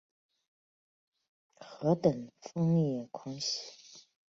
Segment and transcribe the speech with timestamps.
[1.59, 4.07] 何等疯野狂喜？